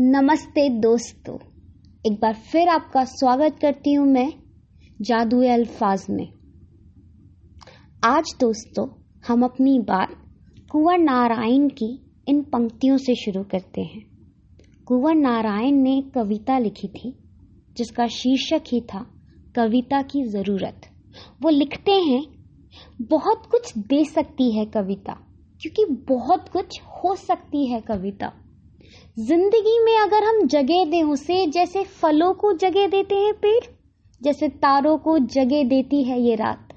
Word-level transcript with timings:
नमस्ते 0.00 0.68
दोस्तों। 0.68 1.34
एक 2.06 2.12
बार 2.12 2.34
फिर 2.34 2.68
आपका 2.68 3.04
स्वागत 3.04 3.58
करती 3.62 3.92
हूँ 3.92 4.06
मैं 4.06 4.32
जादू 5.00 5.42
अल्फाज 5.42 6.06
में। 6.10 6.28
आज 8.04 8.34
दोस्तों, 8.40 8.88
हम 9.28 9.44
अपनी 9.44 9.78
बात 9.78 10.16
कुंवर 10.70 10.98
नारायण 10.98 11.68
की 11.68 12.12
इन 12.28 12.42
पंक्तियों 12.42 12.96
से 12.96 13.14
शुरू 13.14 13.42
करते 13.42 13.80
हैं। 13.80 14.02
कुंवर 14.86 15.14
नारायण 15.14 15.74
ने 15.74 16.02
कविता 16.14 16.58
लिखी 16.58 16.88
थी, 16.88 17.16
जिसका 17.76 18.06
शीर्षक 18.06 18.64
ही 18.68 18.80
था, 18.80 19.06
कविता 19.56 20.02
की 20.02 20.24
ज़रूरत। 20.24 20.80
वो 21.42 21.50
लिखते 21.50 21.92
हैं, 21.92 22.24
बहुत 23.02 23.46
कुछ 23.50 23.78
दे 23.78 24.04
सकती 24.04 24.58
है 24.58 24.66
कविता, 24.66 25.12
क्योंकि 25.60 25.84
बहुत 26.14 26.48
कुछ 26.48 26.80
हो 26.82 27.14
सकती 27.14 27.66
है 27.66 27.80
कविता। 27.80 28.32
ज़िंदगी 29.16 29.78
में 29.78 29.96
अगर 29.98 30.24
हम 30.24 30.46
जगह 30.46 30.84
दें 30.84 31.02
उसे, 31.02 31.46
जैसे 31.46 31.82
फलों 31.92 32.32
को 32.34 32.52
जगह 32.52 32.86
देते 32.86 33.14
हैं 33.14 33.32
पेड़, 33.34 33.64
जैसे 34.20 34.48
तारों 34.48 34.96
को 34.98 35.18
जगह 35.18 35.62
देती 35.64 36.02
है 36.04 36.18
ये 36.20 36.34
रात। 36.34 36.72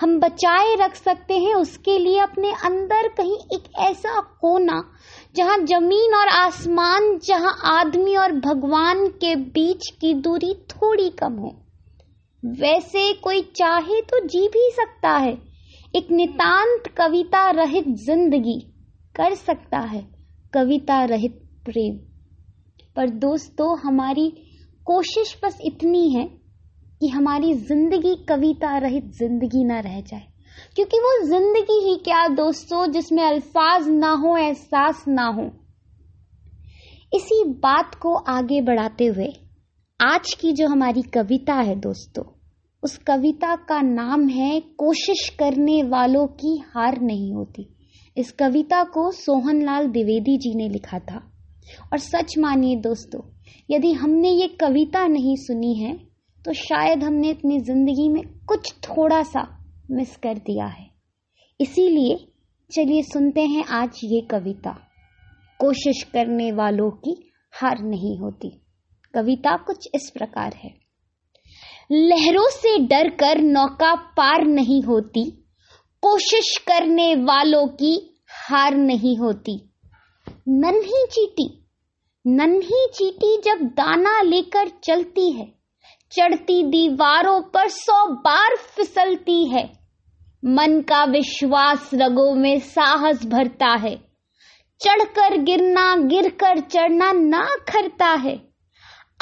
हम 0.00 0.18
बचाए 0.20 0.74
रख 0.74 0.94
सकते 0.94 1.38
हैं 1.38 1.54
उसके 1.54 1.98
लिए 1.98 2.18
अपने 2.18 2.52
अंदर 2.64 3.08
कहीं 3.08 3.36
एक 3.54 3.64
ऐसा 3.80 4.20
कोना, 4.40 4.82
जहाँ 5.36 5.58
ज़मीन 5.58 6.14
और 6.14 6.28
आसमान, 6.28 7.18
जहाँ 7.18 7.54
आदमी 7.72 8.16
और 8.16 8.32
भगवान 8.38 9.06
के 9.18 9.34
बीच 9.36 9.90
की 10.00 10.14
दूरी 10.20 10.54
थोड़ी 10.70 11.08
कम 11.10 11.36
हो। 11.36 11.54
वैसे 12.42 13.12
कोई 13.14 13.42
चाहे 13.56 14.00
तो 14.02 14.24
जी 14.26 14.46
भी 14.48 14.70
सकता 14.72 15.10
है। 15.10 15.36
एक 15.94 16.10
नितांत 16.12 16.88
कविता 16.96 17.48
रहित 17.52 17.94
ज़िंदगी 17.98 18.58
कर 19.14 19.34
सकता 19.36 19.78
है, 19.80 20.04
कविता 20.52 21.04
रहित 21.04 21.40
प्रेम। 21.64 21.96
पर 22.96 23.10
दोस्तों, 23.10 23.78
हमारी 23.78 24.28
कोशिश 24.86 25.40
बस 25.44 25.58
इतनी 25.64 26.10
है 26.10 26.24
कि 27.00 27.08
हमारी 27.08 27.54
ज़िंदगी 27.54 28.14
कविता 28.28 28.78
रहित 28.78 29.04
ज़िंदगी 29.04 29.64
ना 29.64 29.80
रह 29.80 30.00
जाए। 30.00 30.26
क्योंकि 30.76 30.98
वो 30.98 31.26
ज़िंदगी 31.26 31.78
ही 31.88 31.96
क्या 31.96 32.28
दोस्तों, 32.28 32.86
जिसमें 32.86 33.22
अल्फाज 33.24 33.88
ना 33.88 34.10
हो, 34.10 34.36
एहसास 34.36 35.04
ना 35.08 35.26
हो। 35.26 35.50
इसी 37.14 37.44
बात 37.44 37.94
को 37.94 38.14
आगे 38.14 38.60
बढ़ाते 38.60 39.06
हुए, 39.06 39.32
आज 40.00 40.34
की 40.34 40.52
जो 40.52 40.68
हमारी 40.68 41.02
कविता 41.02 41.54
है 41.54 41.76
दोस्तों, 41.76 42.24
उस 42.82 42.96
कविता 42.98 43.56
का 43.56 43.80
नाम 43.82 44.28
है, 44.28 44.60
कोशिश 44.60 45.28
करने 45.28 45.82
वालों 45.82 46.26
की 46.26 46.56
हार 46.74 47.00
नहीं 47.00 47.32
होती। 47.32 47.68
इस 48.16 48.32
कविता 48.32 48.84
को 48.84 49.10
सोहनलाल 49.12 49.86
द्विवेदी 49.86 50.38
जी 50.38 50.54
ने 50.54 50.68
लिखा 50.68 50.98
था। 50.98 51.26
और 51.92 51.98
सच 51.98 52.36
मानिए 52.38 52.76
दोस्तों, 52.76 53.20
यदि 53.70 53.92
हमने 53.92 54.30
ये 54.30 54.48
कविता 54.60 55.06
नहीं 55.06 55.36
सुनी 55.36 55.74
है 55.74 55.94
तो 56.44 56.52
शायद 56.52 57.02
हमने 57.02 57.30
अपनी 57.30 57.58
ज़िंदगी 57.60 58.08
में 58.08 58.22
कुछ 58.48 58.72
थोड़ा 58.84 59.22
सा 59.22 59.46
मिस 59.90 60.16
कर 60.16 60.38
दिया 60.38 60.66
है। 60.66 60.88
इसीलिए 61.60 62.16
चलिए 62.70 63.02
सुनते 63.02 63.40
हैं 63.40 63.64
आज 63.72 64.00
ये 64.04 64.20
कविता। 64.20 64.70
कोशिश 65.60 66.02
करने 66.02 66.50
वालों 66.52 66.90
की 66.90 67.16
हार 67.52 67.82
नहीं 67.82 68.16
होती। 68.18 68.50
कविता 69.14 69.56
कुछ 69.56 69.88
इस 69.94 70.10
प्रकार 70.10 70.54
है। 70.54 70.70
लहरों 71.90 72.48
से 72.50 72.76
डर 72.78 73.08
कर 73.16 73.40
नौका 73.40 73.94
पार 74.16 74.44
नहीं 74.44 74.82
होती। 74.82 75.24
कोशिश 76.02 76.56
करने 76.66 77.14
वालों 77.14 77.66
की 77.74 77.94
हार 78.40 78.76
नहीं 78.76 79.16
होती। 79.16 79.58
नन्ही 80.48 81.06
चीटी 81.10 81.68
नन्ही 82.26 82.86
चीटी 82.94 83.36
जब 83.44 83.64
दाना 83.66 84.20
लेकर 84.22 84.68
चलती 84.84 85.30
है, 85.30 85.46
चढ़ती 86.12 86.62
दीवारों 86.62 87.40
पर 87.42 87.68
सौ 87.68 88.06
बार 88.06 88.56
फिसलती 88.56 89.44
है। 89.48 89.64
मन 90.44 90.80
का 90.80 91.04
विश्वास 91.04 91.90
रगों 91.94 92.34
में 92.34 92.58
साहस 92.60 93.24
भरता 93.26 93.74
है, 93.76 93.94
चढ़कर 94.80 95.36
गिरना, 95.36 95.96
गिरकर 95.96 96.60
चढ़ना 96.60 97.12
ना 97.12 97.44
खरता 97.68 98.08
है। 98.08 98.38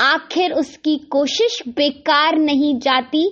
आखिर 0.00 0.52
उसकी 0.52 0.96
कोशिश 0.96 1.62
बेकार 1.68 2.38
नहीं 2.38 2.78
जाती, 2.78 3.28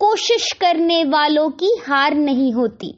कोशिश 0.00 0.52
करने 0.52 1.04
वालों 1.04 1.50
की 1.50 1.76
हार 1.88 2.14
नहीं 2.14 2.52
होती। 2.52 2.94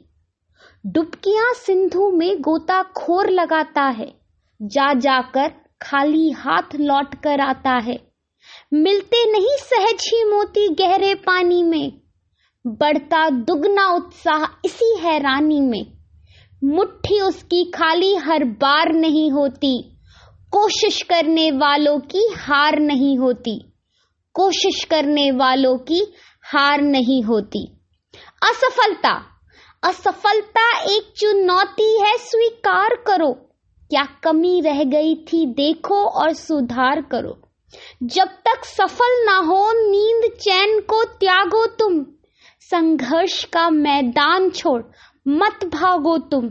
डुबकियाँ 0.85 1.53
सिंधु 1.53 2.11
में 2.11 2.41
गोता 2.41 2.83
खोर 2.83 3.29
लगाता 3.29 3.83
है 3.83 4.18
जा 4.61 4.93
जाकर 4.93 5.51
खाली 5.81 6.31
हाथ 6.31 6.75
लौट 6.75 7.15
कर 7.15 7.41
आता 7.41 7.71
है। 7.71 7.99
मिलते 8.73 9.31
नहीं 9.31 9.57
सहज 9.57 10.09
ही 10.13 10.23
मोती 10.23 10.67
गहरे 10.69 11.15
पानी 11.15 11.63
में। 11.63 12.01
बढ़ता 12.67 13.29
दुगना 13.29 13.87
उत्साह 13.87 14.43
इसी 14.65 14.97
हैरानी 14.99 15.61
में। 15.61 15.85
मुट्ठी 16.63 17.19
उसकी 17.19 17.71
खाली 17.75 18.15
हर 18.15 18.43
बार 18.43 18.93
नहीं 18.93 19.31
होती। 19.31 19.97
कोशिश 20.51 21.01
करने 21.01 21.51
वालों 21.51 21.99
की 21.99 22.29
हार 22.37 22.79
नहीं 22.79 23.17
होती। 23.17 23.73
कोशिश 24.33 24.83
करने 24.83 25.31
वालों 25.31 25.77
की 25.77 26.13
हार 26.43 26.81
नहीं 26.81 27.23
होती। 27.23 27.79
असफलता 28.43 29.25
असफलता 29.83 30.79
एक 30.79 31.13
चुनौती 31.17 32.01
है 32.01 32.17
स्वीकार 32.17 32.89
करो। 33.07 33.48
क्या 33.89 34.07
कमी 34.23 34.61
रह 34.61 34.83
गई 34.83 35.15
थी 35.15 35.45
देखो 35.45 36.05
और 36.05 36.33
सुधार 36.33 37.01
करो। 37.01 37.41
जब 38.03 38.27
तक 38.27 38.65
सफल 38.65 39.25
ना 39.25 39.37
हो, 39.37 39.71
नींद 39.71 40.33
चैन 40.33 40.79
को 40.79 41.03
त्यागो 41.03 41.65
तुम। 41.65 42.05
संघर्ष 42.59 43.43
का 43.43 43.69
मैदान 43.69 44.49
छोड़ 44.49 44.83
मत 45.27 45.65
भागो 45.65 46.17
तुम। 46.17 46.49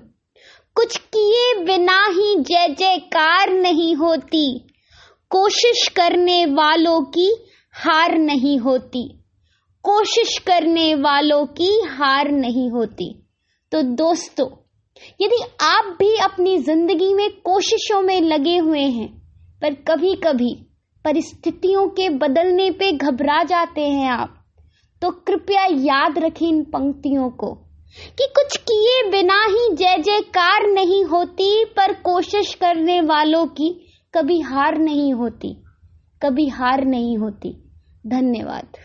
कुछ 0.74 0.96
किए 0.96 1.64
बिना 1.64 2.06
ही 2.06 2.36
जय 2.40 2.74
जयकार 2.78 3.50
नहीं 3.50 3.96
होती। 3.96 4.68
कोशिश 5.30 5.88
करने 5.88 6.46
वालों 6.46 7.00
की 7.00 7.50
हार 7.72 8.18
नहीं 8.18 8.58
होती। 8.58 9.24
कोशिश 9.82 10.38
करने 10.38 10.94
वालों 10.94 11.46
की 11.46 11.82
हार 11.86 12.28
नहीं 12.30 12.70
होती। 12.70 13.28
तो 13.72 13.82
दोस्तों 13.82 14.67
यदि 15.20 15.42
आप 15.62 15.84
भी 15.98 16.16
अपनी 16.16 16.56
ज़िंदगी 16.58 17.12
में 17.14 17.30
कोशिशों 17.44 18.00
में 18.02 18.20
लगे 18.20 18.56
हुए 18.58 18.80
हैं, 18.80 19.08
पर 19.62 19.74
कभी 19.88 20.14
कभी 20.14 20.54
परिस्थितियों 21.04 21.86
के 21.88 22.08
बदलने 22.08 22.70
पे 22.70 22.92
घबरा 22.92 23.42
जाते 23.44 23.80
हैं 23.80 24.10
आप 24.10 24.34
तो 25.02 25.10
कृपया 25.26 25.64
याद 25.64 26.18
रखें 26.18 26.46
इन 26.48 26.62
पंक्तियों 26.64 27.30
को 27.30 27.52
कि 28.18 28.26
कुछ 28.36 28.56
किए 28.60 29.02
बिना 29.10 29.40
ही 29.44 29.68
जय 29.74 30.02
जयकार 30.02 30.66
नहीं 30.66 31.04
होती, 31.04 31.64
पर 31.76 31.92
कोशिश 32.02 32.54
करने 32.54 33.00
वालों 33.00 33.46
की 33.46 33.70
कभी 34.14 34.40
हार 34.40 34.78
नहीं 34.78 35.12
होती, 35.14 35.54
कभी 36.22 36.48
हार 36.48 36.84
नहीं 36.84 37.16
होती। 37.18 37.52
धन्यवाद। 38.06 38.76